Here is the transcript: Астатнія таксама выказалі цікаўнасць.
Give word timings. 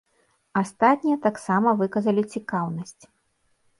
Астатнія 0.61 1.17
таксама 1.27 1.69
выказалі 1.85 2.21
цікаўнасць. 2.37 3.03